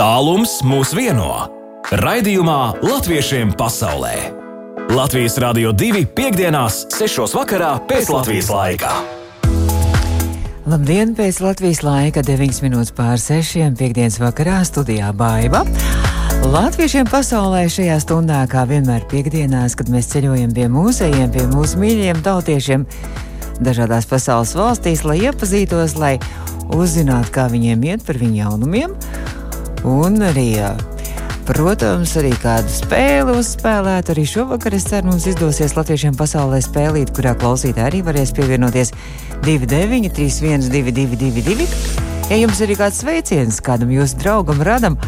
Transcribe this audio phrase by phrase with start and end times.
[0.00, 1.26] Tālums mūs vieno.
[2.00, 4.30] Raidījumā Latviešiem pasaulē.
[4.96, 7.26] Latvijas Rādio 2.5.6.
[7.36, 8.94] vakarā pēc Latvijas laika.
[10.64, 13.60] Labdien, pēc Latvijas laika 9 minūtes pār 6.
[13.76, 15.66] piekdienas vakarā studijā Baiva.
[16.48, 22.24] Latviešiem pasaulē šajā stundā, kā vienmēr piekdienās, kad mēs ceļojam pie mūzejiem, pie mūsu mīļajiem
[22.24, 22.88] tautiešiem
[23.60, 26.16] dažādās pasaules valstīs, lai iepazītos, lai
[26.72, 28.96] uzzinātu, kā viņiem iet par viņu jaunumiem,
[29.84, 30.48] un arī,
[31.48, 34.12] protams, arī kādu spēli uzspēlēt.
[34.12, 38.92] Arī šovakar es ceru, mums izdosies latviešiem pasaulē spēlīt, kurā klausītāji arī varēs pievienoties
[39.46, 41.68] 29, 31, 222.
[42.30, 44.98] Ja jums ir kāds sveiciens kādam jūsu draugam, radam,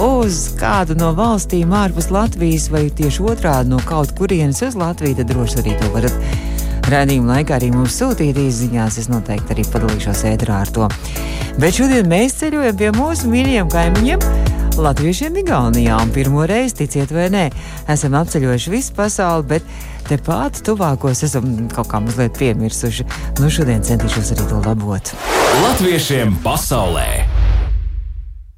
[0.00, 5.32] uz kādu no valstīm ārpus Latvijas, vai tieši otrādi no kaut kurienes uz Latviju, tad
[5.32, 6.47] droši arī to varat
[6.88, 10.86] Radījuma laikā arī mums sūtīt īsiņās, es noteikti arī padalīšos ētrā ar to.
[11.60, 14.22] Bet šodien mēs ceļojam pie mūsu mīļajiem kaimiņiem.
[14.80, 17.42] Latviešiem Igaunijā un pirmo reizi, ticiet vai nē,
[17.92, 19.66] esam apceļojuši visu pasauli, bet
[20.08, 23.04] tepat tuvākos esam kaut kā mazliet piemirsuši.
[23.42, 25.12] Nu, šodien centīšos arī to labot.
[25.66, 27.08] Latviešiem pasaulē!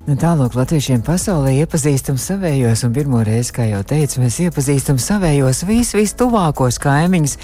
[0.06, 5.66] Nu, Tālāk, latviešiem pasaulē iepazīstam savējos, un pirmo reizi, kā jau teicu, mēs iepazīstam savējos
[5.66, 7.38] vis, vistuvākos kaimiņus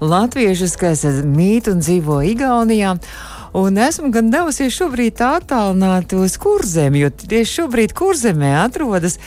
[0.00, 2.96] latviešus, kas mīt un dzīvo Igaunijā.
[3.60, 9.18] Un esmu gan devusies šobrīd tā attālināti uz kurzem, jo tieši šobrīd kurzemē atrodas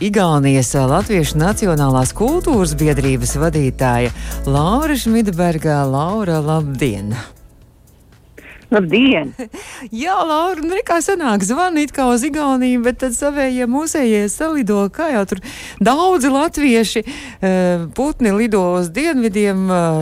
[0.00, 4.14] Igaunijas Latviešu Nacionālās kultūras biedrības vadītāja
[4.46, 5.82] Laura Šmidberga.
[5.90, 7.12] Laura, labdien!
[8.70, 9.32] Labdien!
[10.02, 15.10] Jā, Laura, nu kā sanāk zvanīt kā uz Igauniju, bet tad savējie musējie salido, kā
[15.14, 15.42] jau tur
[15.82, 20.00] daudzi latvieši eh, putni lido uz dienvidiem eh,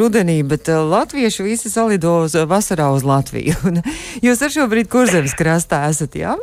[0.00, 3.54] rudenī, bet eh, latvieši visi salido uz vasarā uz Latviju.
[4.26, 6.34] Jūs ar šobrīd kurzemes krastā esat, jā?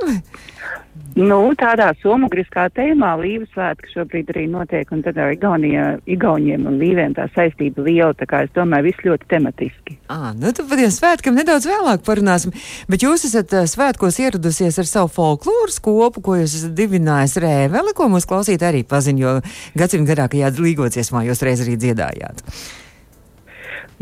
[1.15, 6.75] Nu, tādā somugriskā tēmā Līves svētki šobrīd arī notiek, un tad ar Igaunija, Igauniem un
[6.81, 9.95] Līviem tā saistība liela, tā kā es domāju, viss ļoti tematiski.
[10.11, 12.51] Ā, nu tad par tiem svētkiem nedaudz vēlāk parunāsim,
[12.91, 18.12] bet jūs esat svētkos ieradusies ar savu folkloras kopu, ko jūs esat divinājis Rēveli, ko
[18.12, 19.38] mūsu klausīt arī paziņo, jo
[19.79, 22.44] gadsimtu garākajā līgociesmā jūs reiz arī dziedājāt.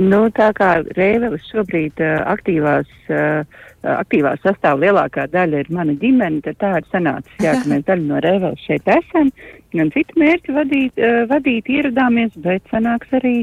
[0.01, 3.43] Nu, tā kā Rēvelis šobrīd uh, aktīvās uh,
[3.83, 8.07] aktīvā sastāvā lielākā daļa ir mana ģimene, tad tā ir sanācis, jā, ka mēs daļu
[8.09, 9.29] no Rēveles šeit esam,
[9.75, 13.35] gan citu mērķu vadīt, uh, vadīt ieradāmies, bet sanāks arī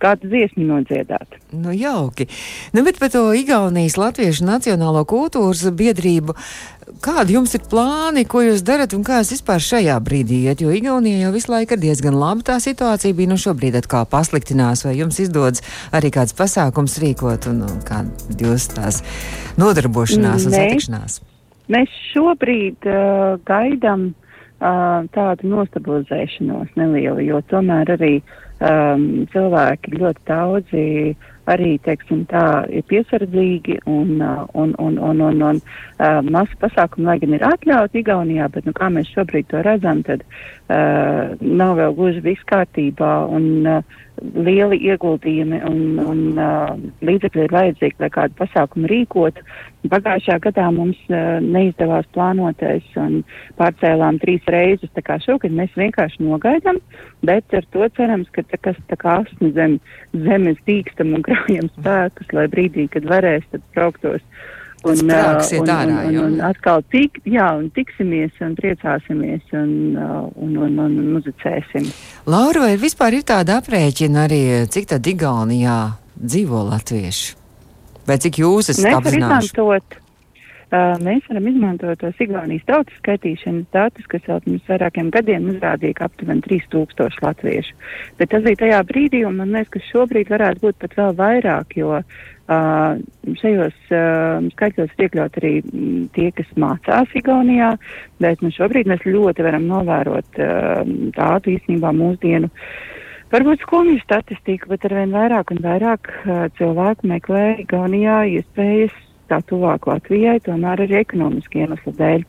[0.00, 1.38] kādu dziesmu nodziedāt.
[1.52, 2.28] Nu, jauki.
[2.76, 6.36] Nu, bet par to Igaunijas Latviešu Nacionālo kultūras biedrību
[7.02, 10.60] Kādi jums ir plāni, ko jūs darat un kā es vispār šajā brīdī iet?
[10.62, 14.84] Jo Igaunijā jau visu laiku ir diezgan laba tā situācija, bija nu šobrīd atkal pasliktinās,
[14.86, 19.00] vai jums izdodas arī kāds pasākums rīkot un, un kāda jūs tās
[19.58, 20.62] nodarbošanās un Nē.
[20.62, 21.18] satikšanās?
[21.74, 28.12] Mēs šobrīd uh, gaidām uh, tādu nostabilizēšanos nelielu, jo tomēr arī
[28.60, 30.84] um, cilvēki ļoti daudzi
[31.46, 37.06] arī, teiksim, tā ir piesardzīgi un, uh, un, un, un, un, un uh, masu pasākumu,
[37.06, 40.24] lai gan ir atļauti Igaunijā, bet, nu, kā mēs šobrīd to redzam, tad
[40.68, 43.96] uh, nav vēl gluži viss kārtībā un uh,
[44.34, 46.72] lieli ieguldījumi un, un uh,
[47.04, 49.44] līdzekļi ir vajadzīgi, lai kādu pasākumu rīkotu.
[49.92, 53.20] Pagājušajā gadā mums uh, neizdevās plānotais un
[53.60, 56.80] pārcēlām trīs reizes, tā kā šogad mēs vienkārši nogaidām,
[57.26, 59.78] bet ar to cerams, ka tā, kas tā kā asni zem
[60.12, 64.24] zemes tīkstam un krājam spēkus, lai brīdī, kad varēs, tad brauktos.
[64.84, 69.72] Un, Sprāgsiet un, ārā, un, un, un atkal tik, jā, un tiksimies un priecāsimies un,
[69.96, 71.88] uh, un, un, un, muzicēsim.
[72.30, 75.78] Laura, vai vispār ir tāda aprēķina arī, cik tad Igaunijā
[76.20, 77.34] dzīvo latvieši?
[78.06, 79.50] Vai cik jūs esat Mēs varam apzinājuši?
[79.50, 80.04] izmantot, uh,
[80.74, 86.08] mēs varam izmantot tos Igaunijas tautas skaitīšanas datus, kas jau pirms vairākiem gadiem uzrādīja, ka
[86.08, 87.76] aptuveni 3000 latviešu.
[88.18, 91.76] Bet tas bija tajā brīdī, un man liekas, ka šobrīd varētu būt pat vēl vairāk,
[91.78, 92.98] jo uh,
[93.42, 95.54] šajos uh, skaitļos ir iekļaut arī
[96.18, 97.76] tie, kas mācās Igaunijā,
[98.18, 100.82] bet nu, šobrīd mēs ļoti varam novērot uh,
[101.14, 102.50] tādu īstenībā mūsdienu.
[103.30, 109.86] Varbūt skumju statistiku, bet arvien vairāk un vairāk uh, cilvēku meklē Igaunijā iespējas tā tuvāk
[109.90, 112.26] Latvijai, tomēr arī ekonomiski iemeslu dēļ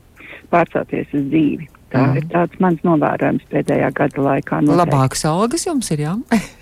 [0.51, 1.67] pārcelties uz dzīvi.
[1.93, 2.19] Tā mm.
[2.19, 4.61] ir tāds mans novērojums pēdējā gada laikā.
[4.61, 4.79] noteikti.
[4.83, 6.15] Labākas algas jums ir, jā?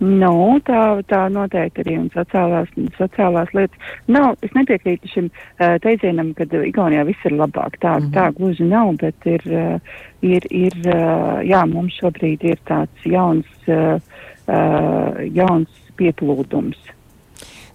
[0.00, 3.90] Nu, tā, tā noteikti arī un sociālās, sociālās lietas.
[4.08, 7.76] Nav, es nepiekrītu šim uh, teicienam, ka Igaunijā viss ir labāk.
[7.82, 8.06] Tā, mm.
[8.06, 8.14] -hmm.
[8.14, 9.76] tā gluži nav, bet ir, uh,
[10.24, 14.00] ir, ir uh, jā, mums šobrīd ir tāds jauns, uh,
[14.48, 15.68] uh, jauns
[16.00, 16.80] pieplūdums.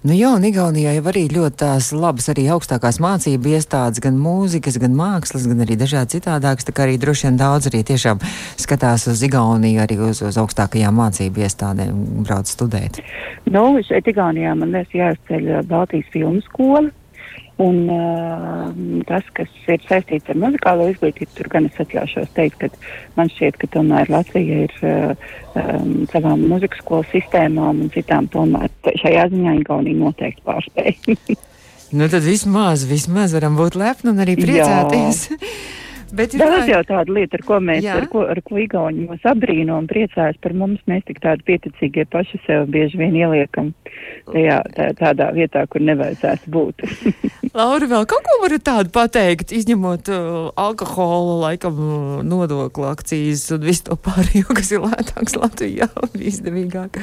[0.06, 4.76] Nu jā, un Igaunijā jau arī ļoti tās labas arī augstākās mācību iestādes, gan mūzikas,
[4.78, 8.22] gan mākslas, gan arī dažādi citādākas, tā kā arī droši vien daudz arī tiešām
[8.62, 13.02] skatās uz Igauniju, arī uz, uz augstākajām mācību iestādēm brauc studēt.
[13.50, 16.94] Nu, šeit Igaunijā man liekas jāizceļ Baltijas filmu skola.
[17.56, 23.16] Un, uh, tas, kas ir saistīts ar muzikālo izglītību, tur gan es atļaušos teikt, ka
[23.16, 28.68] man šķiet, ka tomēr Latvija ir uh, um, savām muzikas skolu sistēmām un citām tomēr
[29.04, 31.16] šajā ziņā Igaunija noteikti pārspēja.
[32.02, 35.30] nu tad vismaz, vismaz varam būt lepni un arī priecāties.
[36.14, 37.96] Bet ir daudz jau tāda lieta, ar ko mēs, jā.
[37.98, 40.84] ar ko, ar ko Igauni mūs abrīno un priecājas par mums.
[40.90, 43.72] Mēs tik tādi pieticīgie paši sev bieži vien ieliekam
[44.30, 46.86] tajā, tā, tādā vietā, kur nevajadzētu būt.
[47.58, 53.66] Laura, vēl kaut ko varat tādu pateikt, izņemot uh, alkohola, laikam, uh, nodokli, akcijas un
[53.66, 57.02] visu to pārējo, kas ir lētāks Latvijā un izdevīgāk.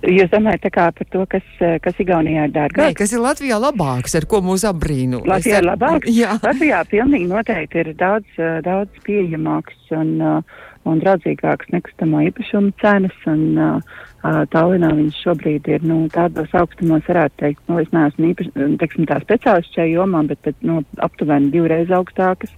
[0.00, 1.44] Jūs domājat par to, kas,
[1.84, 2.80] kas Igaunijā ir dārgāks?
[2.80, 5.20] Nē, kas ir Latvijā labāks, ar ko mūs apbrīno?
[5.28, 6.08] Latvijā ir labāks?
[6.22, 6.38] Jā.
[6.40, 10.14] Latvijā pilnīgi noteikti ir daudz, daudz pieejamāks un,
[10.88, 13.20] un draudzīgāks nekustamā īpašuma cenas.
[13.28, 13.84] Un,
[14.20, 19.94] Tallinā viņš šobrīd ir nu, tādos augstumos, varētu teikt, nu, es neesmu īpaši, speciālists šajā
[19.94, 22.52] jomā, bet, bet nu, aptuveni divreiz augstākas.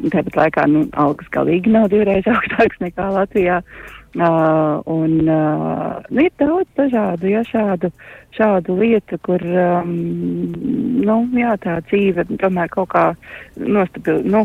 [0.00, 3.60] Tāpat laikā nu, algas galīgi nav divreiz augstākas nekā Latvijā.
[3.60, 7.88] Uh, Uh, un uh, nu, ir daudz dažādu, ja šādu,
[8.36, 9.90] šādu lietu, kur, um,
[11.02, 13.02] nu, jā, tā dzīve tomēr kaut kā
[13.58, 14.44] nostabil, nu,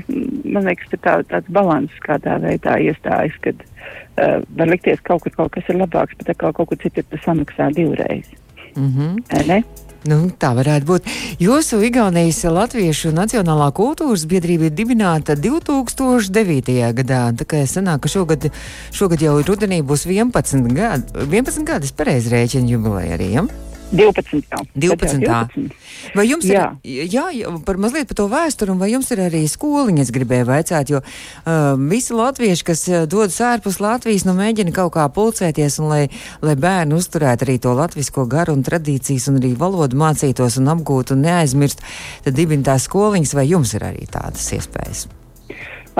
[0.50, 5.54] man liekas, tā, tāds balans kādā veidā iestājas, kad uh, var likties kaut kur kaut
[5.60, 8.26] kas ir labāks, bet kā kaut kur citur tu samaksā divreiz.
[8.74, 9.46] Mm -hmm.
[9.48, 9.62] Ne?
[10.08, 11.08] Nu, tā varētu būt.
[11.44, 16.78] Jūsu Igaunijas Latviešu Nacionālā kultūras biedrība ir dibināta 2009.
[17.02, 17.24] gadā.
[17.36, 18.48] Tā kā sanāk, ka šogad,
[18.96, 21.12] šogad jau rudenī būs 11 gadi.
[21.28, 23.34] 11 gadi, es pareizi rēķinu jubileju arī.
[23.36, 23.69] Ja?
[23.92, 24.44] 12.
[24.50, 24.62] Jā.
[24.76, 25.20] 12.
[25.24, 25.70] 12.
[26.16, 26.66] Vai jums jā.
[26.86, 27.26] ir, jā,
[27.66, 31.74] par mazliet par to vēsturi, un vai jums ir arī skoliņas, gribēju vaicāt, jo uh,
[31.92, 36.02] visi latvieši, kas uh, dodas ārpus Latvijas, nu mēģina kaut kā pulcēties, un lai,
[36.46, 41.18] lai bērni uzturētu arī to latvisko garu un tradīcijas, un arī valodu mācītos un apgūtu
[41.18, 41.82] un neaizmirst,
[42.28, 45.08] tad dibina tās skoliņas, vai jums ir arī tādas iespējas?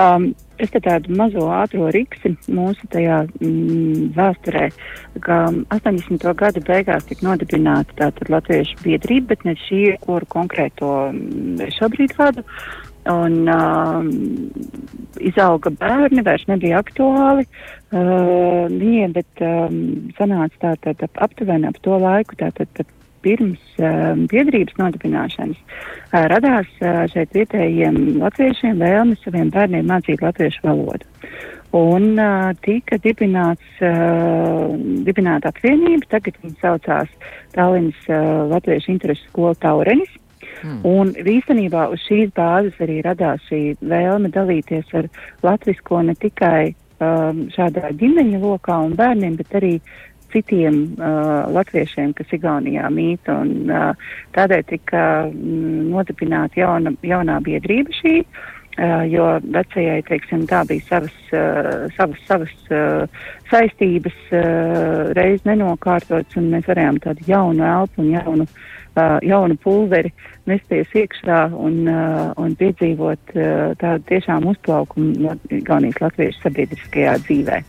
[0.00, 4.66] Um, Es te tādu mazo ātro riksi mūsu tajā mm, vēsturē,
[5.24, 5.38] ka
[5.72, 6.26] 80.
[6.42, 12.44] gadu beigās tika nodibināta tātad Latviešu biedrība, bet ne šī, kuru konkrēto mm, šobrīd vadu.
[13.08, 14.04] Un uh,
[15.24, 19.78] izauga bērni, vairs nebija aktuāli uh, viņiem, bet um,
[20.18, 22.92] sanāca tātad aptuveni ap to laiku, tātad pat
[23.24, 30.66] pirms uh, biedrības nodibināšanas uh, radās uh, šeit vietējiem latviešiem vēlme saviem bērniem mācīt latviešu
[30.66, 31.08] valodu.
[31.76, 34.72] Un uh, tika dibināts, uh,
[35.06, 37.12] dibināta apvienība, tagad viņa saucās
[37.54, 40.10] Tallinas uh, Latviešu interesu skola Taurenis.
[40.60, 40.80] Hmm.
[40.84, 45.06] Un īstenībā uz šīs bāzes arī radās šī vēlme dalīties ar
[45.46, 49.72] latvisko ne tikai um, šādā ģimeņa lokā un bērniem, bet arī
[50.32, 53.28] citiem uh, latviešiem, kas Igaunijā mīt.
[53.32, 58.16] Un, uh, tādēļ tika mm, nodibināta jauna, jaunā biedrība šī.
[58.80, 66.36] Uh, jo vecajai, teiksim, tā bija savas, uh, savas, savas uh, saistības uh, reiz nenokārtotas,
[66.38, 70.14] un mēs varējām tādu jaunu elpu un jaunu, uh, jaunu pulveri
[70.48, 75.34] mesties iekšā un, uh, un piedzīvot uh, tādu tiešām uzplaukumu
[75.66, 77.60] Gaunijas latviešu sabiedriskajā dzīvē.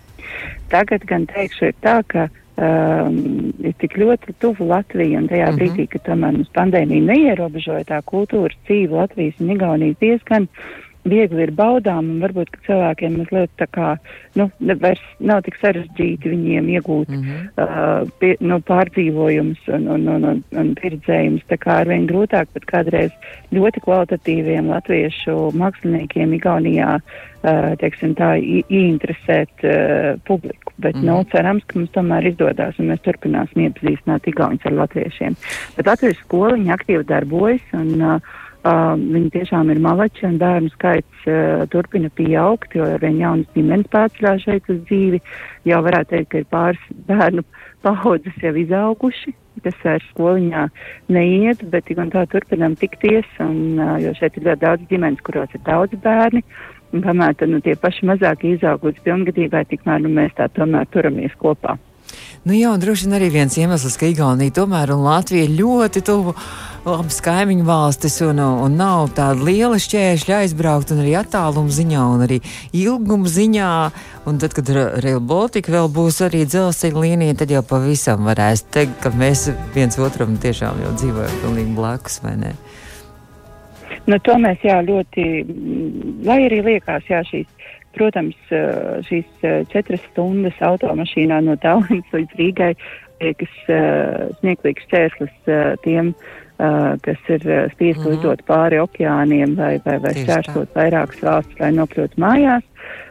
[0.71, 3.17] Tagad gan teikšu ir tā, ka uh, um,
[3.63, 5.59] ir tik ļoti tuvu Latvijai, un tajā mm -hmm.
[5.61, 10.47] brīdī, kad tomēr mums pandēmija neierobežoja tā kultūras dzīve Latvijas un Igaunijas diezgan
[11.07, 13.95] viegli ir baudām, un varbūt cilvēkiem mazliet tā kā,
[14.37, 17.47] nu, vairs nav tik sarežģīti viņiem iegūt mm -hmm.
[17.57, 22.65] uh, pie, nu, pārdzīvojumus un, un, un, un, un pieredzējumus, tā kā arvien grūtāk, bet
[22.69, 23.11] kādreiz
[23.51, 28.35] ļoti kvalitatīviem latviešu māksliniekiem Igaunijā, uh, teiksim tā,
[28.69, 30.73] ieinteresēt uh, publiku.
[30.77, 31.05] Bet, mm -hmm.
[31.05, 35.35] nu, cerams, ka mums tomēr izdodas, un mēs turpināsim iepazīstināt Igaunijas ar latviešiem.
[35.77, 38.21] Bet latviešu skoliņa aktīvi darbojas, un uh,
[38.61, 43.49] Uh, viņi tiešām ir malači un bērnu skaits uh, turpina pieaugt, jo ar vien jaunas
[43.55, 45.17] ģimenes pārceļās šeit uz dzīvi.
[45.65, 47.41] Jau varētu teikt, ka ir pāris bērnu
[47.81, 49.33] paudzes jau izauguši,
[49.65, 50.67] kas vairs skoliņā
[51.09, 55.25] neiet, bet tik un tā turpinām tikties, un, uh, jo šeit ir ļoti daudz ģimenes,
[55.25, 56.45] kuros ir daudz bērni.
[56.93, 61.33] Un kamēr tad, nu, tie paši mazākie izauguši pilngadībai, tikmēr nu, mēs tā tomēr turamies
[61.41, 61.79] kopā.
[62.41, 66.31] Nu jā, droši vien arī viens iemesls, ka Igaunija tomēr un Latvija ļoti tuvu
[66.87, 72.25] labas kaimiņu valstis un, un nav tāda liela šķēršļa aizbraukt, un arī attāluma ziņā, un
[72.25, 72.39] arī
[72.73, 73.69] ilguma ziņā.
[74.25, 78.97] Un tad, kad Rail Baltica vēl būs arī dzelzceļa līnija, tad jau pavisam varēs teikt,
[79.05, 82.55] ka mēs viens otram tiešām jau dzīvojam pilnīgi blakus, vai ne?
[84.09, 85.27] Nu, to mēs jā, ļoti,
[86.25, 87.60] lai arī liekas, jā, šīs,
[87.97, 88.37] protams,
[89.07, 92.73] šīs četras stundas automašīnā no Tallinas līdz Rīgai
[93.21, 93.57] liekas
[94.39, 95.51] smieklīgs čērslis
[95.83, 96.15] tiem
[97.01, 97.41] kas ir
[97.73, 98.11] spiesti mm -hmm.
[98.11, 102.65] lidot pāri okeāniem vai, vai, vai šķērsot vairākas valstis, lai nokļūtu mājās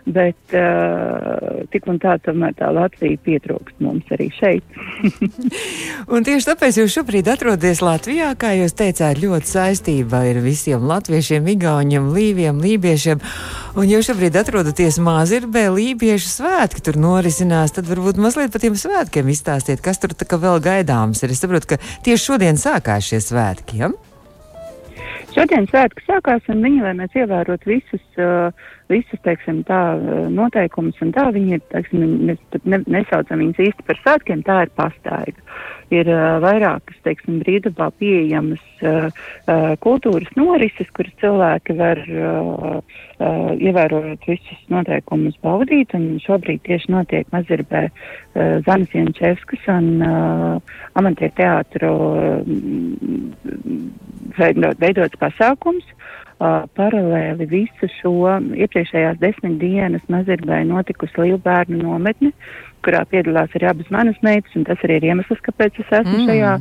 [0.08, 4.64] bet uh, tik un tā tomēr tā Latvija pietrūkst mums arī šeit.
[6.12, 11.48] un tieši tāpēc jūs šobrīd atrodaties Latvijā, kā jūs teicāt, ļoti saistībā ar visiem latviešiem,
[11.54, 13.22] igauņiem, līviem, lībiešiem,
[13.76, 19.30] un jūs šobrīd atrodaties Māzirbē, lībiešu svētki tur norisinās, tad varbūt mazliet par tiem svētkiem
[19.32, 21.34] izstāstiet, kas tur tā kā vēl gaidāms ir.
[21.34, 23.92] Es saprotu, ka tieši šodien sākās šie svētki, ja?
[25.30, 28.50] Šodien svētki sākās, un viņi, lai mēs ievērotu visus, uh,
[28.90, 29.80] visus, teiksim, tā
[30.32, 34.72] noteikumus, un tā viņi ir, teiksim, mēs ne, nesaucam viņus īsti par svētkiem, tā ir
[34.78, 35.46] pastaiga.
[35.90, 43.50] Ir uh, vairākas, teiksim, brīdabā pieejamas uh, uh, kultūras norises, kuras cilvēki var, uh, uh,
[43.58, 47.94] ievērojot visus noteikumus, baudīt, un šobrīd tieši notiek Mazirbē uh,
[48.66, 52.44] Zanas Jančevskas un uh, amatieru teātru uh,
[54.38, 55.86] veidots pasākums.
[56.40, 58.14] Paralēli visu šo
[58.56, 62.30] iepriekšējās desmit dienas Mazirbē notikusi liela bērnu nometne,
[62.80, 66.30] kurā piedalās arī abas manas meitas, un tas arī ir iemesls, kāpēc es esmu mm.
[66.30, 66.52] šajā,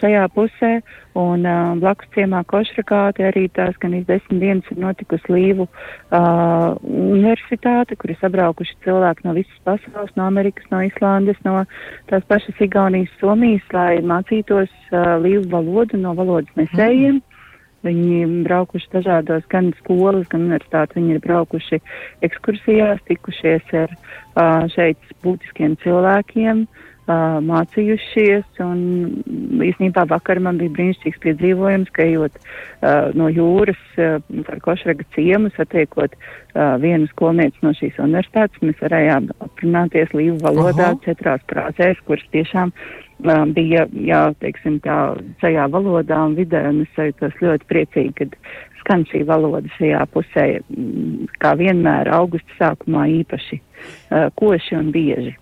[0.00, 0.72] šajā pusē.
[1.18, 6.74] Un uh, blakus ciemā Košrakāte arī tās gan iz desmit dienas ir notikusi Līvu uh,
[6.82, 11.62] universitāte, kur ir sabraukuši cilvēki no visas pasaules, no Amerikas, no Islandes, no
[12.10, 17.22] tās pašas Igaunijas, Somijas, lai mācītos uh, Līvu valodu no valodas nesējiem.
[17.22, 17.27] Mm.
[17.88, 20.98] Viņi braukuši dažādos gan skolas, gan universitāti.
[21.00, 21.80] Viņi ir braukuši
[22.28, 23.96] ekskursijās, tikušies ar
[24.74, 26.66] šeit būtiskiem cilvēkiem,
[27.08, 28.44] mācījušies.
[28.60, 32.36] Un īsnībā vakar man bija brīnišķīgs piedzīvojums, ka ejot
[33.16, 36.14] no jūras par košraga ciemu, satiekot
[36.84, 41.02] vienu skolnieci no šīs universitātes, mēs varējām aprunāties līvu valodā Aha.
[41.06, 42.74] četrās prāzēs, kuras tiešām
[43.54, 48.36] bija, jā, teiksim, tā šajā valodā un vidē, un es jūtos ļoti priecīgi, kad
[48.80, 50.46] skan šī valoda šajā pusē,
[51.42, 55.36] kā vienmēr augusta sākumā īpaši uh, koši un bieži.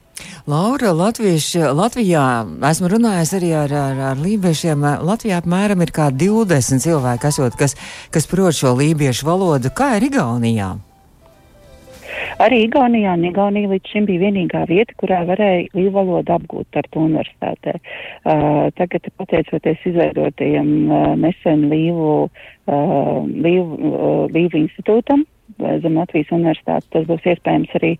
[0.47, 2.25] Laura, Latvieši, Latvijā
[2.71, 4.85] esmu runājis arī ar, ar, ar lībiešiem.
[5.05, 7.77] Latvijā apmēram ir kā 20 cilvēki, esot, kas,
[8.15, 9.75] kas prot šo lībiešu valodu.
[9.75, 10.77] Kā ir Igaunijā?
[12.43, 16.89] Arī Igaunijā un Igaunija līdz šim bija vienīgā vieta, kurā varēja līvu valodu apgūt ar
[16.93, 17.77] to universitātē.
[17.79, 23.17] Uh, tagad, pateicoties izveidotajam uh, nesen līvu, uh,
[23.49, 25.25] līvu, uh, līvu institūtam,
[25.57, 26.91] zem Latvijas universitātes.
[26.93, 27.95] Tas būs iespējams arī,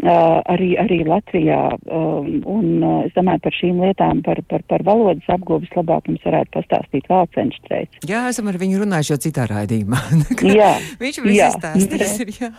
[0.00, 1.60] arī, arī Latvijā.
[1.84, 6.24] Uh, un uh, es domāju par šīm lietām, par, par, par valodas apgūves labāk mums
[6.24, 8.00] varētu pastāstīt Valcenš treids.
[8.08, 10.00] Jā, esam ar viņu runājuši jau citā raidījumā.
[10.62, 10.72] jā.
[11.02, 12.40] Viņš viss izstāstīs.
[12.40, 12.52] jā.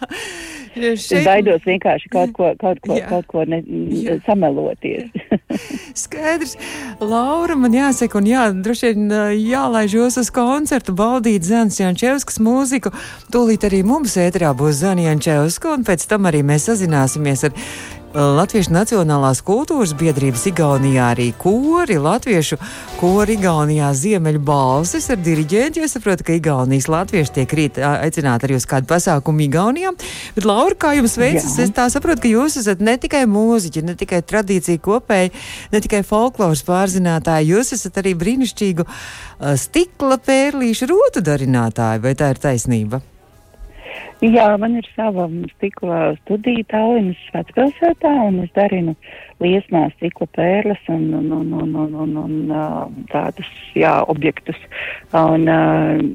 [0.74, 1.20] Šeit...
[1.20, 3.06] Es baidos vienkārši kaut ko, kaut ko, jā.
[3.10, 3.60] kaut ko ne,
[4.25, 5.12] sameloties.
[6.04, 6.56] Skaidrs.
[7.02, 12.94] Laura, man jāsaka, un jā, droši vien jālaiž jūs uz koncertu, baudīt Zēns Jančevskas mūziku.
[13.34, 16.66] Tūlīt arī mums ēterā būs Zanija Jančevska, un pēc tam arī mēs
[17.24, 17.53] sazināsimies ar
[18.13, 22.60] Latviešu Nacionālās kultūras biedrības Igaunijā arī kori, Latviešu
[23.00, 25.82] kori Igaunijā Ziemeļu balsis ar diriģentu.
[25.82, 29.96] Es saprotu, ka Igaunijas latvieši tiek rīt aicināti arī uz kādu pasākumu Igaunijā.
[30.36, 31.58] Bet, Laura, kā jums veicas?
[31.58, 35.34] Es tā saprotu, ka jūs esat ne tikai mūziķi, ne tikai tradīcija kopēji,
[35.74, 38.86] ne tikai folkloras pārzinātāji, jūs esat arī brīnišķīgu
[39.58, 42.06] stikla pērlīšu rotu darinātāji.
[42.06, 43.01] Vai tā ir taisnība?
[44.24, 45.25] Jā, man ir sava
[45.58, 48.94] stikla studija Tallinas vecpilsētā, un es darinu
[49.44, 54.62] liesmā stikla pērles un, un, un, un, un, un, un tādus, jā, objektus.
[55.12, 55.44] Un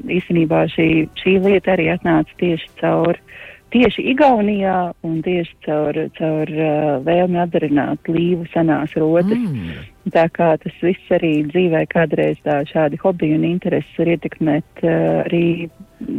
[0.08, 0.88] īstenībā šī,
[1.20, 3.20] šī lieta arī atnāca tieši caur,
[3.76, 6.56] tieši Igaunijā un tieši caur, caur
[7.04, 9.36] vēlmi atdarināt līvu senās rotas.
[9.36, 9.88] Mm.
[10.16, 14.86] Tā kā tas viss arī dzīvē kādreiz tā šādi hobiji un intereses var ietekmēt
[15.26, 15.48] arī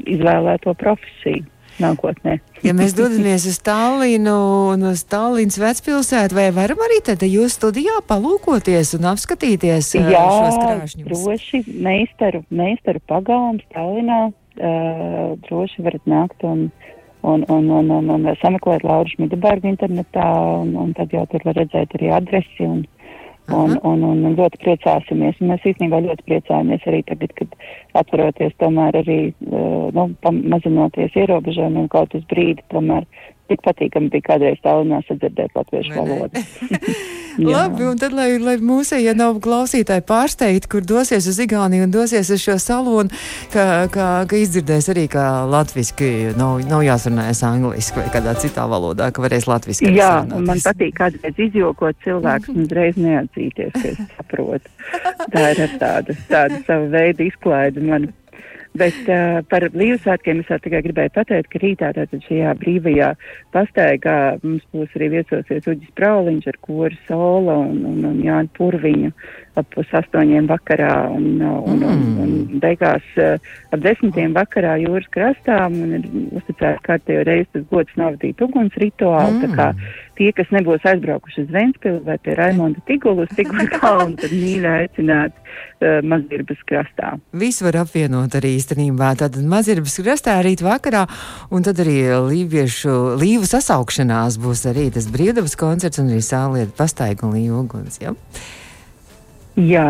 [0.05, 1.48] izvēlēto profesiju
[1.83, 2.38] nākotnē.
[2.63, 4.36] ja mēs dodamies uz Tallinu
[4.74, 10.59] un uz Tallinas vecpilsētu, vai varam arī tad jūs studijā palūkoties un apskatīties Jā, šos
[10.59, 11.07] krāšņus?
[11.07, 16.69] droši meistaru, meistaru pagalms Tallinā, uh, droši varat nākt un,
[17.21, 20.29] un, un, un, un, un sameklēt Lauru Šmidabergu internetā,
[20.62, 22.86] un, un tad jau tur var redzēt arī adresi un,
[23.50, 25.39] Un, un, un, un ļoti priecāsimies.
[25.41, 27.56] Mēs īstenībā ļoti priecājamies arī tagad, kad
[28.01, 30.10] atveroties tomēr arī, uh, nu,
[30.53, 33.08] mazinoties ierobežojumiem kaut uz brīdi, tomēr
[33.50, 36.46] tik patīkami bija kādreiz tālrunā sadzirdēt latviešu valodu.
[37.39, 41.93] Labi, un tad, lai, lai mūsu, ja nav klausītāji pārsteigti, kur dosies uz Igauniju un
[41.93, 43.10] dosies uz šo salonu,
[43.53, 49.12] ka, ka, ka izdzirdēs arī, ka latviski nav, nav jāsarunājas angliski vai kādā citā valodā,
[49.15, 49.91] ka varēs latviski.
[49.96, 54.75] Jā, un man patīk kādreiz izjokot cilvēks un uzreiz neatzīties, ka es saprotu.
[55.34, 58.10] Tā ir tāda, tāda sava veida izklaide man.
[58.77, 63.07] Bet uh, par brīvsvētkiem es tikai gribēju pateikt, ka rītā tātad šajā brīvajā
[63.55, 69.09] pastaigā mums būs arī viesosies Uģis Prauliņš ar koru Sola un, un, un Jāni Purviņu
[69.57, 73.41] ap pusastoņiem vakarā un, un, un, un beigās uh,
[73.73, 76.05] ap desmitiem vakarā jūras krastā man ir
[76.38, 79.49] uzticēts kārtējo reizi tas gods navadīt uguns rituālu.
[79.49, 79.81] Mm.
[80.19, 84.67] Tie, kas nebūs aizbraukuši uz Ventspilu vai pie Raimonda Tigulu uz Tigulu kalnu, tad mīļi
[84.67, 87.13] aicināt uh, Mazirbas krastā.
[87.39, 89.13] Visu var apvienot arī īstenībā.
[89.21, 91.05] Tad Mazirbas krastā rīt vakarā
[91.55, 97.23] un tad arī līviešu līvu sasaukšanās būs arī tas brīvdabas koncerts un arī sālieta pastaiga
[97.23, 98.01] un līvu uguns.
[98.03, 98.11] Ja?
[99.55, 99.89] Jā.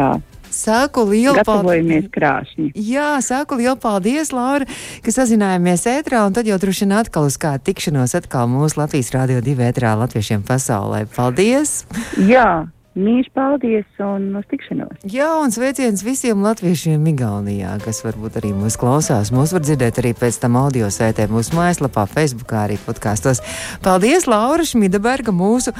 [0.53, 2.09] Saku lielu paldies!
[2.13, 2.71] Krāšņi.
[2.75, 4.67] Jā, saku lielu paldies, Laura,
[5.05, 9.13] ka sazinājāmies ētrā, un tad jau droši vien atkal uz kādu tikšanos atkal mūsu Latvijas
[9.15, 11.05] Rādio 2 ētrā latviešiem pasaulē.
[11.15, 11.83] Paldies!
[12.17, 12.69] Jā!
[12.99, 15.05] Mīļš, paldies un uz tikšanos.
[15.07, 19.31] Jā, un sveiciens visiem latviešiem Igaunijā, kas varbūt arī mūs klausās.
[19.35, 23.39] Mūs var dzirdēt arī pēc tam audio sētē mūsu mājaslapā, Facebookā, arī podkāstos.
[23.85, 25.73] Paldies, Laura Šmidaberga, mūsu,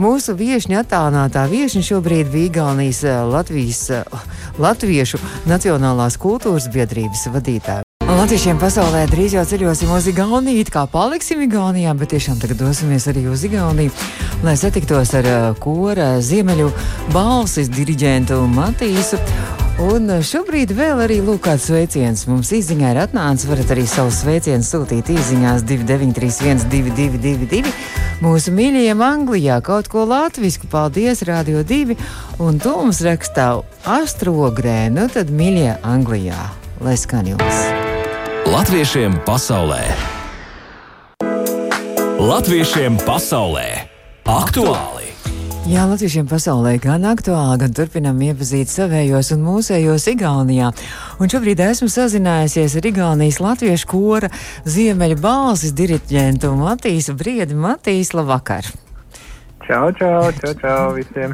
[0.00, 4.28] mūsu viešņa attālinātā viešņa šobrīd bija Igaunijas eh, Latvijas, eh,
[4.62, 7.91] Latviešu Nacionālās kultūras biedrības vadītāja.
[8.12, 13.22] Latviešiem pasaulē drīz jau ceļosim uz Igauniju, kā paliksim Igaunijā, bet tiešām tagad dosimies arī
[13.32, 13.92] uz Igauniju,
[14.44, 16.68] lai satiktos ar uh, kora ziemeļu
[17.14, 19.16] balsis diriģentu Matīsu.
[19.80, 23.48] Un šobrīd vēl arī lūk, kāds sveiciens mums izziņā ir atnācis.
[23.48, 27.72] Varat arī savus sveicienus sūtīt īsiņās 2931, 222,
[28.20, 30.68] mūsu mīļajiem Anglijā, kaut ko latviešu.
[30.72, 31.96] Paldies, Radio 2!
[32.44, 33.54] Un tu mums rakstā
[33.88, 36.50] astrogrē, nu tad mīļie Anglijā,
[36.84, 37.81] lai skan jums!
[38.52, 39.80] Latviešiem pasaulē!
[42.20, 43.88] Latviešiem pasaulē!
[44.28, 45.08] Aktuāli!
[45.72, 50.68] Jā, latviešiem pasaulē gan aktuāli, gan turpinām iepazīt savējos un mūsējos Igaunijā.
[51.16, 54.28] Un šobrīd esmu sazinājusies ar Igaunijas latviešu kora
[54.68, 57.56] ziemeļa balsis diriģentu Matīsu Briedi.
[57.56, 58.68] Matīs, labvakar!
[59.72, 61.32] Čau, čau, čau, čau visiem.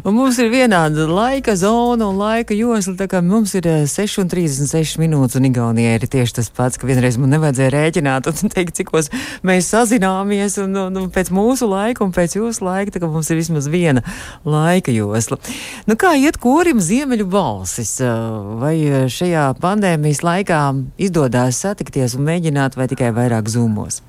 [0.00, 2.94] Un mums ir vienāda laika zona un laika josla.
[2.96, 7.18] Tā kā mums ir 6,36 eh, minūtes, un Igaunijai ir tieši tas pats, ka vienreiz
[7.20, 9.12] man nevajadzēja rēķināt un teikt, cikos
[9.44, 13.28] mēs sazināmies, un, un, un pēc mūsu laika un pēc jūsu laika, tā kā mums
[13.28, 14.00] ir vismaz viena
[14.48, 15.36] laika josla.
[15.84, 17.98] Nu, kā iet korim ziemeļu balsis?
[18.00, 18.16] Eh,
[18.62, 18.74] vai
[19.12, 20.62] šajā pandēmijas laikā
[20.96, 24.00] izdodas satikties un mēģināt, vai tikai vairāk zūmos?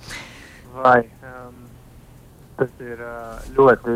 [0.77, 1.01] Vai
[2.57, 3.01] tas ir
[3.57, 3.95] ļoti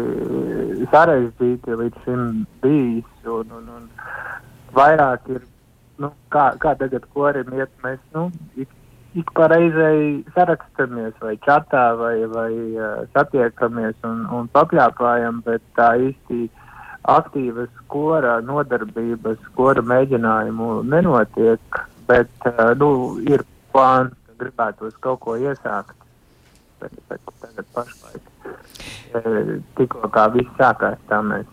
[0.92, 2.28] sarežģīti līdz šim
[2.64, 3.10] bijis.
[3.26, 3.88] Un, un, un
[4.78, 5.42] vairāk ir,
[6.02, 8.28] nu, kā, kā tagad korim iet, mēs nu,
[8.62, 8.70] ik,
[9.18, 12.52] ik pa reizei sarakstamies vai čatā vai, vai
[13.16, 16.48] satiekamies un, un papļāpājam, bet tā īsti
[17.12, 22.92] aktīvas skora nodarbības, skora mēģinājumu nenotiek, bet nu,
[23.26, 25.98] ir plāns, ka gribētos kaut ko iesākt.
[26.82, 28.31] Bet, bet tagad pašlaik
[29.78, 31.50] tikko kā viss sākās, tā mēs.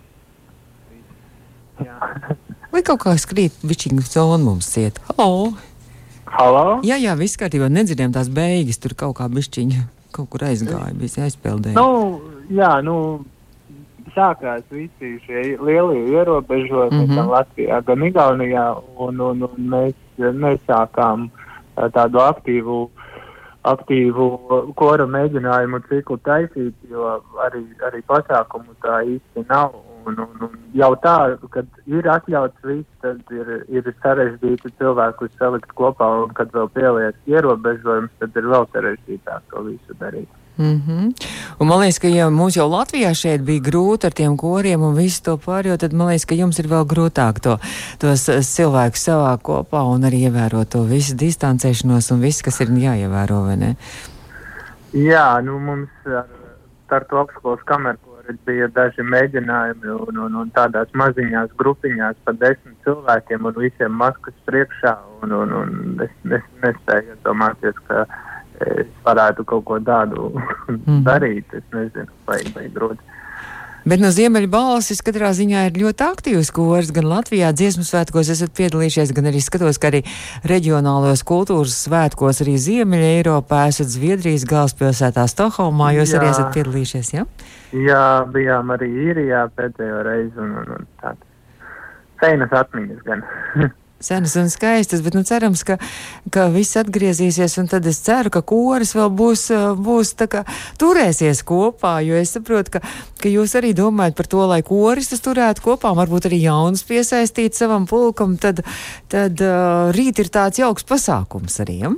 [2.72, 4.98] Vai kaut kā skrīt višķiņu zonu mums ciet?
[5.11, 5.53] Halo!
[6.29, 6.81] Halo?
[6.85, 11.27] Jā, jā, viss kārtībā, nedzirdējām tās beigas, tur kaut kā bišķiņu kaut kur aizgāja, bija
[11.27, 11.77] aizpildēja.
[11.77, 12.20] Nu,
[12.53, 12.96] jā, nu,
[14.14, 17.16] sākās visi šie lielie ierobežojumi mm -hmm.
[17.16, 21.29] gan Latvijā, gan Igaunijā, un, un, un mēs nesākām
[21.94, 22.88] tādu aktīvu
[23.72, 24.28] aktīvu
[24.78, 29.76] kora mēģinājumu ciklu taisīt, jo arī, arī pasākumu tā īsti nav.
[30.09, 31.16] Un, un, un jau tā,
[31.52, 37.18] kad ir atļauts viss, tad ir, ir sarežģīti cilvēkus salikt kopā, un kad vēl pieliek
[37.28, 40.31] ierobežojums, tad ir vēl sarežģītāk to visu darīt.
[40.59, 41.12] Mm -hmm.
[41.59, 44.94] Un man liekas, ka ja mums jau Latvijā šeit bija grūti ar tiem koriem un
[44.94, 47.59] visu to pārējo, tad man liekas, ka jums ir vēl grūtāk to,
[47.99, 53.44] tos cilvēkus savā kopā un arī ievērot to visu distancēšanos un viss, kas ir jāievēro,
[53.44, 53.77] vai ne?
[54.92, 56.27] Jā, nu mums ar,
[56.88, 57.99] ar to apskolas kameru
[58.47, 64.35] bija daži mēģinājumi un, un, un tādās maziņās grupiņās pa desmit cilvēkiem un visiem maskas
[64.49, 68.05] priekšā un, un, un es, es nespēju iedomāties, ka
[68.66, 71.05] es varētu kaut ko tādu mm.
[71.07, 71.55] darīt.
[71.55, 73.14] Es nezinu, vai, vai grūti.
[73.88, 76.90] Bet no Ziemeļa balsis katrā ziņā ir ļoti aktīvs kurs.
[76.92, 80.03] Gan Latvijā dziesmu svētkos esat piedalījušies, gan arī skatos, ka arī
[80.51, 85.94] reģionālajos kultūras svētkos arī Ziemeļa Eiropā esat Zviedrijas galvaspilsētā Stokholmā.
[85.97, 86.21] Jūs jā.
[86.21, 87.25] arī esat piedalījušies, jā?
[87.87, 91.25] Jā, bijām arī īrijā pēdējo reizi un, un, un tādas
[92.21, 93.25] feinas atmiņas gan.
[94.00, 95.78] senas un skaistas, bet nu, cerams, ka,
[96.34, 97.58] ka viss atgriezīsies.
[97.70, 99.46] Tad es ceru, ka koris vēl būs,
[99.78, 100.44] būs kā,
[100.80, 101.98] turēsies kopā.
[102.06, 102.82] Jo es saprotu, ka,
[103.22, 107.58] ka jūs arī domājat par to, lai koris tas turētu kopā, varbūt arī jaunus piesaistīt
[107.58, 108.37] savam pulkam.
[108.38, 108.62] Tad,
[109.11, 111.80] tad uh, rīt ir tāds jauks pasākums arī.
[111.82, 111.96] Ja?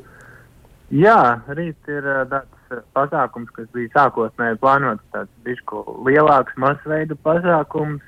[0.90, 1.20] Jā,
[1.54, 2.60] rīt ir uh, tāds
[2.96, 8.04] pasākums, kas bija sākotnēji plānots tāds bišku lielāks masveida pasākums,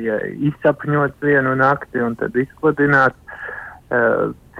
[0.00, 0.18] ja
[0.50, 3.18] izsapņots vienu nakti un tad izpludināts.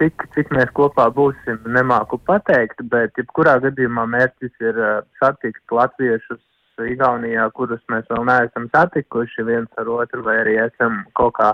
[0.00, 4.78] Cik, cik mēs kopā būsim, nemāku pateikt, bet jebkurā gadījumā mērķis ir
[5.20, 6.40] satikt latviešus
[6.80, 11.50] Igaunijā, kurus mēs vēl neesam satikuši viens ar otru, vai arī esam kaut kā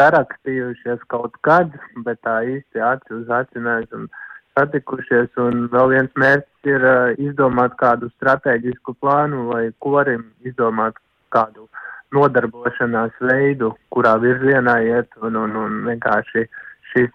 [0.00, 1.74] sarakstījušies kaut kad,
[2.06, 4.08] bet tā īsti aci uz aci neesam
[4.60, 10.98] satikušies, un vēl viens mērķis ir uh, izdomāt kādu strateģisku plānu, lai korim izdomāt
[11.32, 11.68] kādu
[12.14, 16.46] nodarbošanās veidu, kurā virzienā iet, un, un, un vienkārši
[16.92, 17.10] šis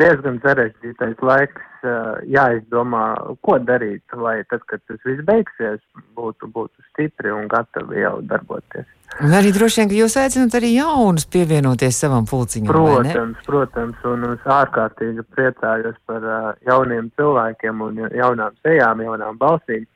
[0.00, 1.86] diezgan sarežģītais laiks
[2.30, 3.04] jāizdomā,
[3.46, 5.80] ko darīt, lai tad, kad tas viss beigsies,
[6.18, 8.86] būtu, būtu stipri un gatavi jau darboties.
[9.22, 12.72] Un arī droši vien, ka jūs aicināt arī jaunus pievienoties savam pulciņam.
[12.72, 16.26] Protams, protams, un es ārkārtīgi priecājos par
[16.66, 19.86] jauniem cilvēkiem un jaunām sejām, jaunām balsīm.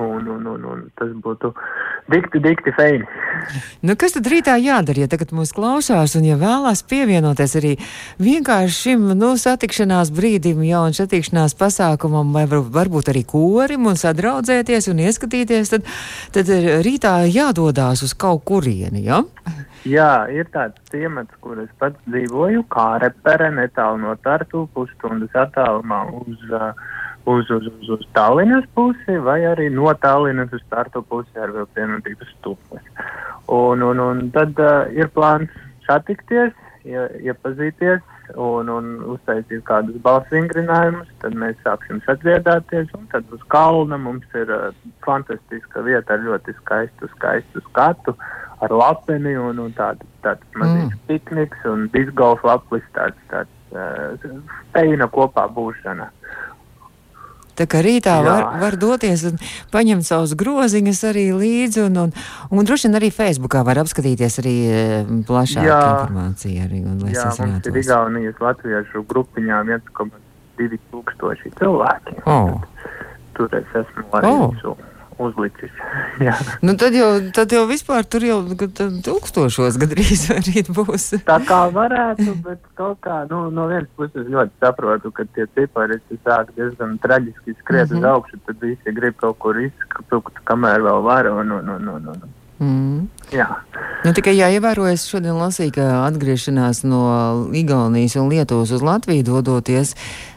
[0.00, 1.50] Un, un, un, un tas būtu
[2.10, 3.06] dikti, dikti feini.
[3.84, 7.72] Nu, kas tad rītā jādara, ja tagad mūs klausās un ja vēlās pievienoties arī
[8.22, 14.90] vienkārši šim nu, satikšanās brīdim, jaunu satikšanās pasākumam, vai var, varbūt arī korim un sadraudzēties
[14.92, 15.90] un ieskatīties, tad,
[16.36, 16.54] tad
[16.86, 19.24] rītā jādodās uz kaut kurieni, ja?
[19.88, 26.02] Jā, ir tāds ciemats, kur es pats dzīvoju, kā repere netālu no Tartu, pusstundas attālumā
[26.20, 26.74] uz uh,
[27.24, 32.32] uz, uz, uz, uz Tallinas pusi vai arī no Tallinas uz startu pusi ar vilcienotības
[32.38, 32.80] stūkli.
[33.50, 35.50] Un, un, un tad uh, ir plāns
[35.86, 36.54] satikties,
[36.86, 38.02] ie, iepazīties
[38.38, 44.38] un, un uztaisīt kādus balss vingrinājumus, tad mēs sāksim sadziedāties, un tad uz kalna mums
[44.38, 44.70] ir uh,
[45.06, 48.14] fantastiska vieta ar ļoti skaistu, skaistu skatu,
[48.60, 51.02] ar lapeni un, un tādu, tāds mazīgs mm.
[51.08, 56.10] pikniks un disgolf aplis, tāds, tāds uh, steina kopā būšana.
[57.58, 58.24] Tā kā rītā Jā.
[58.26, 59.40] var, var doties un
[59.72, 62.14] paņemt savus groziņus arī līdzi, un, un,
[62.50, 65.80] un droši vien arī Facebookā var apskatīties arī eh, plašāku Jā.
[65.94, 66.66] informāciju.
[66.68, 72.22] Arī, un, Jā, mums ir Igaunijas latviešu grupiņā 1,2 tūkstoši cilvēki.
[72.30, 72.56] Oh.
[73.38, 74.48] Tur es esmu arī oh.
[74.54, 74.76] visu
[75.20, 75.72] uzlicis.
[76.66, 78.40] nu, tad, jau, tad jau vispār tur jau
[79.06, 80.26] tūkstošos gadrīz
[80.76, 81.06] būs.
[81.28, 86.00] Tā kā varētu, bet kaut kā nu, no vienas puses ļoti saprotu, ka tie cipari
[86.24, 87.98] sāk diezgan traģiski skriet mm -hmm.
[87.98, 91.30] uz augšu, tad visi grib kaut kur izskatīt, kamēr vēl var.
[91.30, 92.39] Un, un, un, un, un.
[92.60, 93.08] Mm.
[93.32, 93.46] Jā.
[94.04, 97.02] Nu, tikai jāievēro, es šodien lasīju, ka atgriešanās no
[97.56, 99.94] Igaunijas un Lietuvas uz Latviju dodoties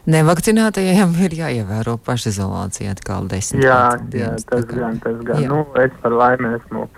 [0.08, 3.64] nevakcinētajiem ir jāievēro pašizolācija atkal desmit.
[3.64, 5.44] Jā, jā tas gan, tas gan.
[5.44, 5.50] Jā.
[5.52, 6.88] Nu, es par laimi esmu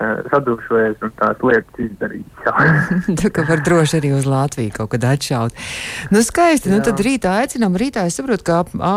[0.00, 2.44] sadūšojies un tās lietas izdarīt.
[3.20, 5.56] Tā kā var droši arī uz Latviju kaut kad atšaut.
[6.14, 6.70] Nu, skaisti.
[6.72, 6.82] Nu, Jā.
[6.82, 7.76] Nu, tad rītā aicinām.
[7.80, 8.94] Rītā es saprotu, ka ā,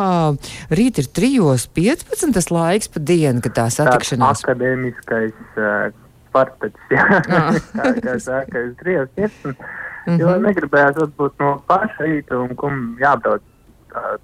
[0.73, 2.31] rīt ir 3.15.
[2.37, 4.43] tas laiks pa dienu, kad tā satikšanās.
[4.43, 5.89] Tāds akadēmiskais uh,
[6.33, 7.07] parpets, jā.
[7.27, 7.57] Ah.
[7.77, 9.55] kā, kā saka, 3.15.
[10.03, 10.19] Mm -hmm.
[10.19, 13.43] Jo negribējās būt no paša rīta un kum jābrauc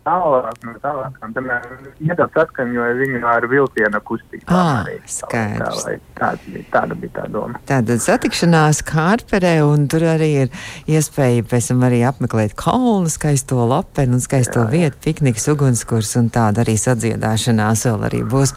[0.05, 4.45] tālāk, no tālākām, piemēram, nedaudz atskaņoja viņu ar vilciena kustību.
[4.49, 5.85] Ah, skaidrs.
[5.85, 7.61] Tā, tā, tā, tāda bija tā doma.
[7.69, 10.53] Tāda satikšanās Kārperē, un tur arī ir
[10.89, 16.31] iespēja pēc tam arī apmeklēt kalnu, skaisto lapenu un skaisto jā, vietu, pikniks, ugunskurs, un
[16.33, 18.55] tāda arī sadziedāšanās vēl arī būs.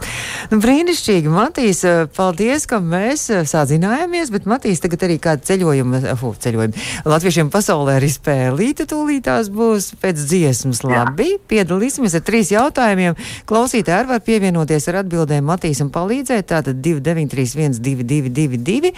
[0.51, 1.83] Nu, brīnišķīgi, Matīs,
[2.17, 8.09] paldies, ka mēs sazinājāmies, bet Matīs tagad arī kādu ceļojumu, uh, ceļojumu latviešiem pasaulē arī
[8.13, 10.83] spēlīti tūlītās būs pēc dziesmas.
[10.83, 11.02] Jā.
[11.03, 13.17] Labi, piedalīsimies ar trīs jautājumiem.
[13.49, 16.49] Klausītāji arī var pievienoties ar atbildēm Matīs un palīdzēt.
[16.53, 18.93] Tātad 2931 2222.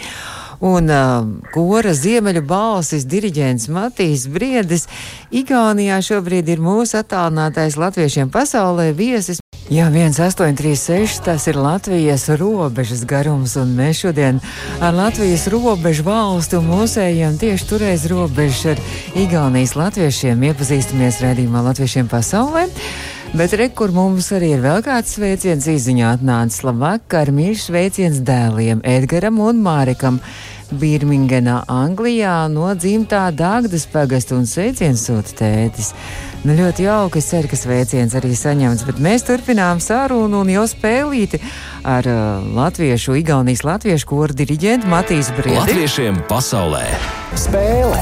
[0.66, 4.86] Un uh, kora ziemeļu balsis diriģents Matīs Briedis.
[5.34, 9.42] Igaunijā šobrīd ir mūsu attālinātais latviešiem pasaulē viesis.
[9.66, 14.38] Jā, 1836 tas ir Latvijas robežas garums, un mēs šodien
[14.78, 18.82] ar Latvijas robežu valstu mūsējiem tieši turēs robežu ar
[19.18, 22.68] Igaunijas latviešiem iepazīstamies redzījumā Latviešiem pasaulē.
[23.34, 26.62] Bet re, kur mums arī ir vēl kāds sveiciens izziņā atnācis.
[26.62, 30.22] Labvakar, mīļš sveiciens dēliem Edgaram un Mārekam.
[30.66, 35.92] Birmingenā, Anglijā no dzimtā Dāngdas pagasta un sveiciens sūta tētis.
[36.46, 40.62] Nu, ļoti jauki, es ceru, ka sveiciens arī saņemts, bet mēs turpinām sarunu un jau
[40.70, 41.40] spēlīti
[41.82, 45.58] ar uh, latviešu, Igaunijas latviešu koru diriģentu Matīs Briedi.
[45.58, 46.84] Latviešiem pasaulē
[47.34, 47.98] spēle!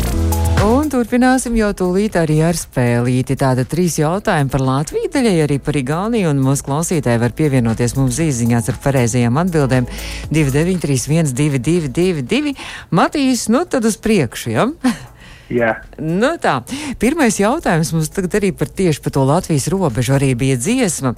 [0.64, 3.38] Un turpināsim jau tūlīt arī ar spēlīti.
[3.40, 8.20] Tātad trīs jautājumi par Latviju, daļai arī par Igauniju, un mūsu klausītāji var pievienoties mums
[8.26, 9.88] īsiņās ar pareizajām atbildēm
[10.32, 12.54] 2931 222.
[12.92, 14.68] Matīs, nu tad uz priekšu, ja?
[15.52, 16.56] Jā, Nu tā,
[16.98, 21.12] pirmais jautājums mums tagad arī par tieši par to Latvijas robežu arī bija dziesma.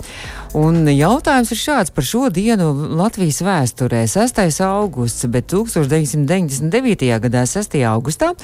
[0.57, 4.61] Un jautājums ir šāds par šo dienu Latvijas vēsturē- 6.
[4.61, 7.21] augusts, bet 1999.
[7.21, 7.81] gadā 6.
[7.89, 8.35] augustā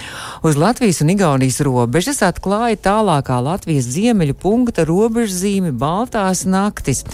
[0.43, 7.05] uz Latvijas un Igaunijas robežas atklāja tālākā Latvijas ziemeļu punkta robežzīme Baltās naktis.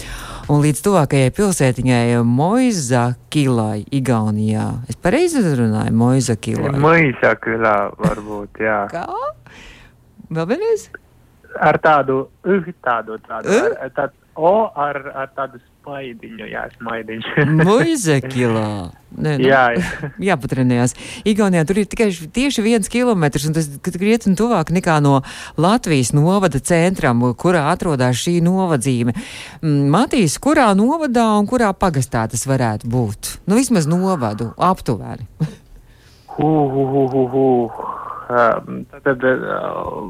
[0.49, 4.63] Un līdz tuvākajai pilsētiņai Moizakilai, Igaunijā.
[4.89, 6.71] Es pareizi runāju, Moizakilai.
[6.73, 8.79] Mūžākā varbūt, jā.
[8.95, 9.03] Kā?
[10.33, 10.87] Vēl vienreiz?
[11.61, 13.77] Ar tādu, uh, tādu, tādu, Uh?
[13.77, 17.45] ar tādu, o, ar, ar tādu spaidiņu, jā, smaidiņu.
[17.67, 18.69] Moizakilā.
[19.19, 20.09] Nē, nu, jā, jā.
[20.29, 20.93] jāpatrenējās.
[21.27, 25.19] Igaunijā tur ir tikai tieši viens kilometrs, un tas krietni tuvāk nekā no
[25.57, 29.15] Latvijas novada centram, kurā atrodas šī novadzīme.
[29.63, 33.33] Mm, Matīs, kurā novadā un kurā pagastā tas varētu būt?
[33.49, 35.27] Nu, vismaz novadu, aptuveni.
[36.39, 37.47] Hu, hu, hu, hu, hu.
[38.29, 40.05] Um, Tad uh,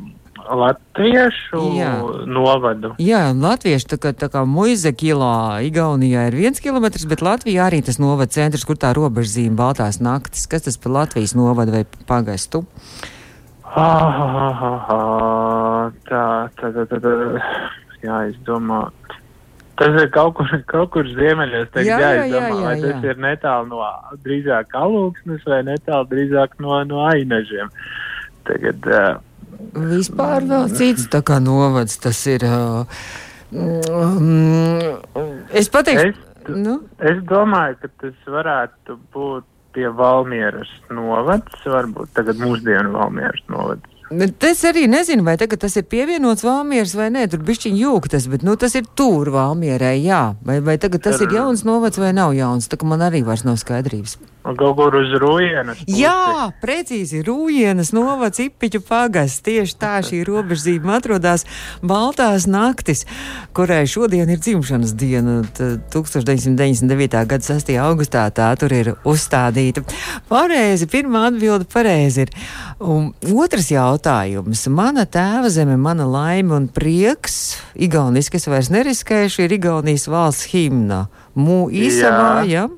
[0.56, 1.92] latviešu Jā.
[2.26, 2.94] novadu.
[3.02, 7.82] Jā, latvieši tā kā, tā kā muiza kilā Igaunijā ir viens kilometrs, bet Latvijā arī
[7.86, 10.48] tas novada centrs, kur tā robežzīme Baltās naktis.
[10.50, 12.66] Kas tas par Latvijas novadu vai pagastu?
[13.70, 16.24] Ah, ah, ah, ah, tā,
[16.58, 17.14] tā, tā, tā, tā.
[18.02, 18.96] Jā, es domāju.
[19.80, 21.70] Tas ir kaut kur, kaut kur ziemeļos.
[21.72, 23.14] Tagad, Jā, jā, jā, es jā, jā, vai tas jā.
[23.14, 23.86] ir netālu no
[24.26, 27.72] drīzāk alūksnes vai netālu drīzāk no, no ainažiem.
[28.50, 29.22] Tagad, uh,
[29.76, 32.45] Vispār vēl cits tā kā novads tas ir.
[32.48, 32.86] Uh,
[33.52, 34.98] mm,
[35.52, 36.80] es pateikšu, es, nu,
[37.12, 43.98] es domāju, ka tas varētu būt pie Valmieras novads, varbūt tagad mūsdienu Valmieras novads.
[44.50, 48.45] es arī nezinu, vai tagad tas ir pievienots Valmieras vai nē, tur bišķiņ jūgtas, bet
[48.48, 50.24] nu, tas ir tur Valmierai, jā.
[50.45, 53.45] Vai, vai tagad tas ir jauns novads vai nav jauns, tā kā man arī vairs
[53.45, 54.17] nav skaidrības.
[54.43, 55.82] Kaut kur uz Rujienas.
[55.84, 55.99] pusi.
[55.99, 59.43] Jā, precīzi, Rūjienas novads Ipiķu pagasts.
[59.43, 61.43] Tieši tā šī robežzīme atrodas
[61.84, 63.04] Baltās naktis,
[63.54, 65.41] kurai šodien ir dzimšanas diena.
[65.58, 67.19] Tad 1999.
[67.28, 67.73] gada 6.
[67.84, 69.84] augustā tā tur ir uzstādīta.
[70.32, 72.36] Pareizi, pirmā atbilde pareizi ir.
[72.80, 74.65] Un otrs jautājums.
[74.71, 81.10] Mana tēva zeme, mana laime un prieks, Igauniski es vairs neriskēšu, ir Igaunijas valsts himna.
[81.36, 82.63] Mū īsamā, jā.
[82.63, 82.69] Ja?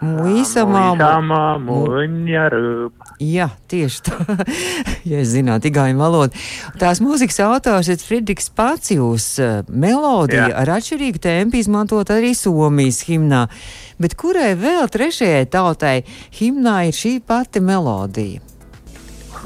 [0.00, 3.08] Mūīsamā, Mūžamā, muņarūp.
[3.20, 4.16] Jā, tieši tā.
[5.10, 6.44] ja es zinātu, igauņu valodu.
[6.80, 9.28] Tās mūzikas autors ir Friedrichs Pacijus.
[9.68, 10.54] Melodija Jā.
[10.62, 13.44] ar atšķirīgu tempu izmantot arī Somijas himnā.
[14.00, 15.98] Bet kurai vēl trešajai tautai
[16.38, 18.49] himnā ir šī pati melodija?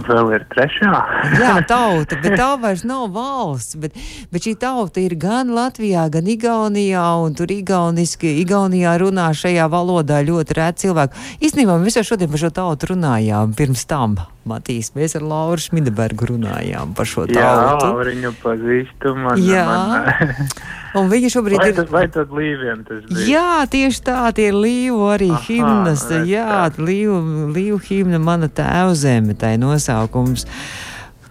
[0.03, 0.93] Vēl ir trešā.
[1.43, 3.79] Jā, tauta, bet tā vairs nav valsts.
[3.79, 3.97] Bet,
[4.35, 10.21] bet šī tauta ir gan Latvijā, gan Igaunijā, un tur igauniski, Igaunijā runā šajā valodā
[10.27, 11.27] ļoti reti cilvēki.
[11.47, 14.19] Īstenībā mēs jau šodien par šo tautu runājām pirms tam.
[14.49, 17.49] Matīs, mēs ar Lauru Šmidebergu runājām par šo Jā,
[17.81, 17.93] tautu.
[18.11, 19.15] viņu pazīstu.
[19.17, 19.65] Man, Jā.
[19.67, 20.49] Man,
[21.01, 21.77] Un viņa šobrīd vai, ir.
[21.81, 23.25] tad, vai tad līviem tas bija?
[23.27, 26.05] Jā, tieši tā, tie ir līvu arī Aha, himnas.
[26.29, 26.85] Jā, kā.
[26.87, 27.17] līvu,
[27.57, 30.47] līvu himna mana tēva zeme, tai nosaukums.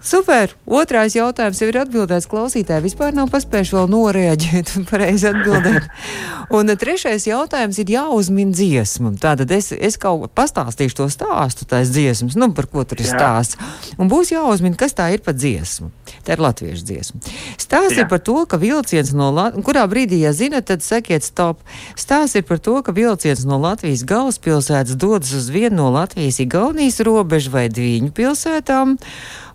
[0.03, 0.51] Super!
[0.67, 2.83] Otrais jautājums jau ir atbildēts klausītāji.
[2.89, 5.87] Vispār nav paspējuši vēl noreaģēt un pareizi atbildēt.
[6.57, 9.13] Un trešais jautājums ir jāuzmin dziesmu.
[9.23, 13.07] Tātad es, es kaut ko pastāstīšu to stāstu, tās dziesmas, nu, par ko tur ir
[13.07, 13.55] stāsts.
[13.95, 15.87] Un būs jāuzmin, kas tā ir pa dziesmu.
[16.27, 17.23] Tā ir latviešu dziesma.
[17.55, 18.09] Stāsts ir Jā.
[18.11, 21.63] par to, ka vilciens no Latvijas, kurā brīdī, ja zinat, tad sakiet stop.
[21.99, 27.55] Stāsts ir par to, ka vilciens no Latvijas galvaspilsētas dodas uz vienu no Latvijas-Igaunijas robežu
[27.55, 28.97] vai Dvīņu pilsētām.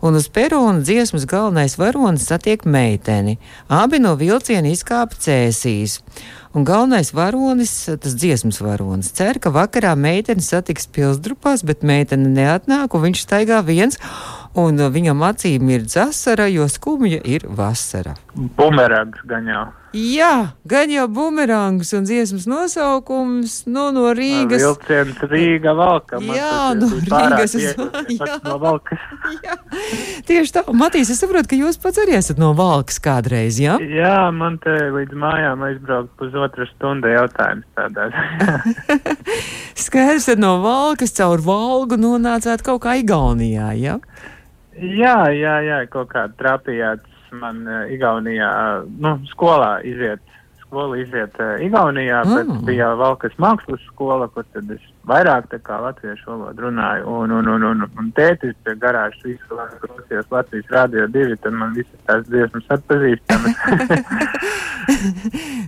[0.00, 3.38] Un uz perona dziesmas galvenais varonis satiek meiteni.
[3.66, 5.98] Abi no vilciena izkāpa cēsīs.
[6.54, 12.94] Un galvenais varonis, tas dziesmas varonis, cer, ka vakarā meitene satiks pilsdrupās, bet meitene neatnāk,
[12.94, 13.98] un viņš staigā viens,
[14.54, 18.14] un viņam acīm ir dzasara, jo skumja ir vasara.
[18.34, 19.66] Bumerangs gan jau.
[19.96, 24.60] Jā, gan jau bumerangs un dziesmas nosaukums nu, no Rīgas.
[24.60, 26.20] Vilciens Rīga valka.
[26.20, 28.36] Man Jā, no Rīgas viegli, jā.
[28.44, 29.00] no valkas.
[29.46, 29.56] Jā,
[30.28, 30.64] tieši tā.
[30.76, 33.78] Matīs, es saprotu, ka jūs pats arī esat no Valkas kādreiz, jā?
[33.80, 38.08] Jā, man te līdz mājām aizbraukt pusotra stunda jautājums tādā.
[39.84, 43.98] Skaidrs, tad no Valkas caur Valgu nonācāt kaut kā Igaunijā, jā?
[44.78, 48.50] jā, jā, jā, kaut kā trapījāts man uh, Igaunijā,
[48.98, 50.20] nu, skolā iziet.
[50.68, 52.34] Skola iziet uh, Igaunijā, Mm.
[52.36, 57.06] bet bija Valkas mākslas skola, kur tad es vairāk tā kā latviešu valodu runāju.
[57.08, 61.56] Un, un, un, un, un tētis pie garāžas visu laiku klausījās Latvijas rādio divi, tad
[61.56, 63.56] man visas tās dziesmas atpazīstamas.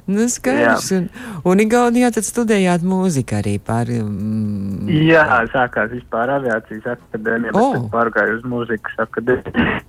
[0.06, 0.90] Nu, skaidrs.
[0.96, 1.08] Un,
[1.44, 3.90] un Igaunijā tad studējāt mūziku arī par.
[3.90, 7.84] Mm, Jā, sākās vispār aviācijas akadēmija, bet oh.
[7.92, 9.82] pārgāju uz mūzikas akadēmiju.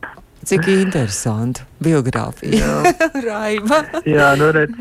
[0.48, 1.62] Cik interesanti.
[1.82, 2.82] Biogrāfija.
[3.28, 3.82] Raiva.
[4.06, 4.74] Jā, nu redz.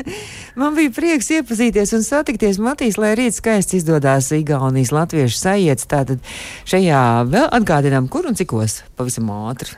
[0.58, 5.88] Man bija prieks iepazīties un satikties Matīs, lai rīt skaisti izdodas Igaunijas latviešu sajietas.
[5.90, 6.22] Tātad
[6.66, 9.74] šajā vēl atgādinām, kur un cikos pavisam ātri.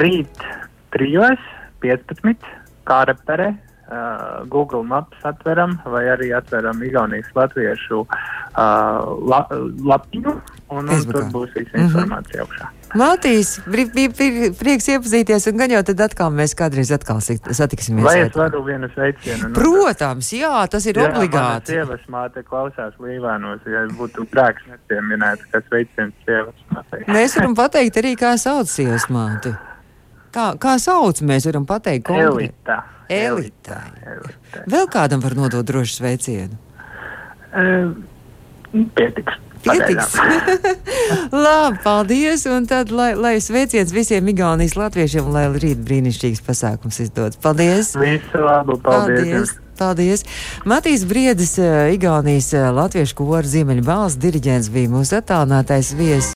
[0.00, 0.44] Rīt
[0.96, 1.40] trijos,
[1.84, 2.48] 15,
[2.88, 3.52] kārapere,
[3.90, 8.08] uh, Google Maps atveram vai arī atveram Igaunijas latviešu uh,
[9.28, 9.40] la,
[9.92, 10.32] lapiņu
[10.70, 11.84] un, un tur būs visa Mhm.
[11.86, 12.70] informācija augšā.
[12.96, 18.04] Matīs, bija pri, pri, prieks iepazīties un gan jau tad atkal mēs kādreiz atkal satiksimies.
[18.06, 19.50] Vai es varu vienu sveicienu?
[19.58, 21.74] Protams, jā, tas ir Jā, obligāti.
[21.74, 27.02] mana Sievas māte klausās līvānos, ja būtu grēks nepieminēt, kas veicina sievas mātei.
[27.10, 29.52] Mēs varam pateikt arī, kā sauc sievas māti.
[30.34, 32.50] Kā, kā sauc, mēs varam pateikt konkrēti.
[32.50, 32.78] Elita.
[33.08, 33.80] Elita.
[34.02, 34.64] Elita.
[34.70, 36.58] Vēl kādam var nodot drošu sveicienu.
[37.56, 37.92] Uh,
[38.98, 39.42] pietiks.
[39.66, 40.14] Pietiks.
[41.46, 42.46] Labi, paldies.
[42.50, 47.40] Un tad, lai, lai sveiciens visiem Igaunijas latviešiem, un lai rīt brīnišķīgs pasākums izdodas.
[47.42, 47.94] Paldies!
[47.98, 49.22] Visu labu, paldies!
[49.22, 49.56] Paldies!
[49.76, 50.24] Paldies!
[50.64, 56.32] Matīs Briedis, eh, Igaunijas eh, latviešu kora Ziemeļvalsts diriģents bija mūsu attālinātais viesis.